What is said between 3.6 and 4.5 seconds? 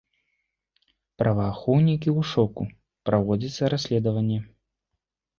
расследаванне.